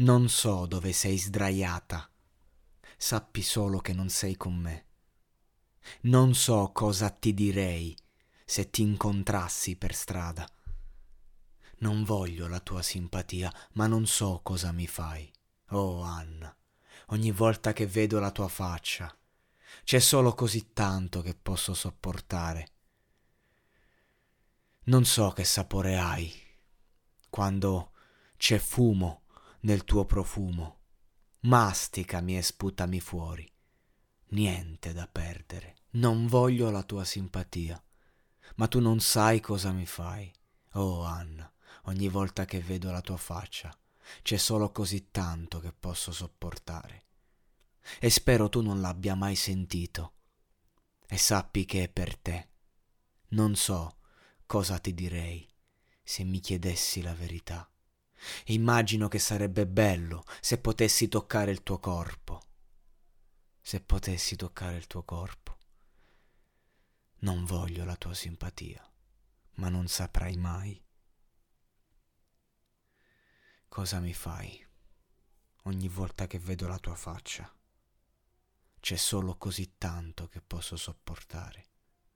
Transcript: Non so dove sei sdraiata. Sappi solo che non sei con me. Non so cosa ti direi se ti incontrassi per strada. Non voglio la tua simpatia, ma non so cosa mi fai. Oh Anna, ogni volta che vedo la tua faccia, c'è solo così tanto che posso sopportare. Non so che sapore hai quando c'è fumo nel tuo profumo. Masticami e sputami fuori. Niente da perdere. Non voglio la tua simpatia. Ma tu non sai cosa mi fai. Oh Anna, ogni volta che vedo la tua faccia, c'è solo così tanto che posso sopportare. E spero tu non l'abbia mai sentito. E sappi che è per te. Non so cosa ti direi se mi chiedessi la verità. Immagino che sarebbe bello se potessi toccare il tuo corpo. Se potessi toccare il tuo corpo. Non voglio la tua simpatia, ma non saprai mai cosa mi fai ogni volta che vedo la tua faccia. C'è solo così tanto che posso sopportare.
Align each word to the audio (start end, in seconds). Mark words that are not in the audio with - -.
Non 0.00 0.30
so 0.30 0.64
dove 0.64 0.94
sei 0.94 1.18
sdraiata. 1.18 2.10
Sappi 2.96 3.42
solo 3.42 3.80
che 3.80 3.92
non 3.92 4.08
sei 4.08 4.34
con 4.34 4.56
me. 4.56 4.86
Non 6.02 6.34
so 6.34 6.70
cosa 6.72 7.10
ti 7.10 7.34
direi 7.34 7.94
se 8.46 8.70
ti 8.70 8.80
incontrassi 8.80 9.76
per 9.76 9.94
strada. 9.94 10.48
Non 11.80 12.02
voglio 12.04 12.48
la 12.48 12.60
tua 12.60 12.80
simpatia, 12.80 13.52
ma 13.72 13.86
non 13.86 14.06
so 14.06 14.40
cosa 14.42 14.72
mi 14.72 14.86
fai. 14.86 15.30
Oh 15.72 16.00
Anna, 16.00 16.54
ogni 17.08 17.30
volta 17.30 17.74
che 17.74 17.86
vedo 17.86 18.18
la 18.20 18.30
tua 18.30 18.48
faccia, 18.48 19.14
c'è 19.84 19.98
solo 19.98 20.34
così 20.34 20.72
tanto 20.72 21.20
che 21.20 21.34
posso 21.34 21.74
sopportare. 21.74 22.68
Non 24.84 25.04
so 25.04 25.30
che 25.32 25.44
sapore 25.44 25.98
hai 25.98 26.32
quando 27.28 27.92
c'è 28.38 28.58
fumo 28.58 29.19
nel 29.60 29.84
tuo 29.84 30.04
profumo. 30.04 30.78
Masticami 31.40 32.36
e 32.36 32.42
sputami 32.42 33.00
fuori. 33.00 33.50
Niente 34.30 34.92
da 34.92 35.06
perdere. 35.06 35.76
Non 35.92 36.26
voglio 36.26 36.70
la 36.70 36.82
tua 36.82 37.04
simpatia. 37.04 37.82
Ma 38.56 38.68
tu 38.68 38.80
non 38.80 39.00
sai 39.00 39.40
cosa 39.40 39.72
mi 39.72 39.86
fai. 39.86 40.32
Oh 40.74 41.02
Anna, 41.02 41.50
ogni 41.84 42.08
volta 42.08 42.44
che 42.44 42.60
vedo 42.60 42.90
la 42.90 43.00
tua 43.00 43.16
faccia, 43.16 43.76
c'è 44.22 44.36
solo 44.36 44.70
così 44.70 45.10
tanto 45.10 45.60
che 45.60 45.72
posso 45.72 46.12
sopportare. 46.12 47.06
E 47.98 48.10
spero 48.10 48.48
tu 48.48 48.60
non 48.60 48.80
l'abbia 48.80 49.14
mai 49.14 49.34
sentito. 49.34 50.14
E 51.08 51.16
sappi 51.16 51.64
che 51.64 51.84
è 51.84 51.88
per 51.88 52.16
te. 52.16 52.48
Non 53.30 53.56
so 53.56 53.98
cosa 54.46 54.78
ti 54.78 54.94
direi 54.94 55.48
se 56.02 56.24
mi 56.24 56.40
chiedessi 56.40 57.02
la 57.02 57.14
verità. 57.14 57.68
Immagino 58.46 59.08
che 59.08 59.18
sarebbe 59.18 59.66
bello 59.66 60.24
se 60.40 60.58
potessi 60.58 61.08
toccare 61.08 61.50
il 61.50 61.62
tuo 61.62 61.78
corpo. 61.78 62.42
Se 63.60 63.80
potessi 63.80 64.36
toccare 64.36 64.76
il 64.76 64.86
tuo 64.86 65.02
corpo. 65.02 65.58
Non 67.20 67.44
voglio 67.44 67.84
la 67.84 67.96
tua 67.96 68.14
simpatia, 68.14 68.82
ma 69.56 69.68
non 69.68 69.88
saprai 69.88 70.36
mai 70.36 70.82
cosa 73.70 74.00
mi 74.00 74.12
fai 74.12 74.66
ogni 75.62 75.86
volta 75.86 76.26
che 76.26 76.40
vedo 76.40 76.66
la 76.66 76.78
tua 76.78 76.96
faccia. 76.96 77.50
C'è 78.80 78.96
solo 78.96 79.36
così 79.36 79.76
tanto 79.78 80.26
che 80.26 80.40
posso 80.40 80.76
sopportare. 80.76 81.68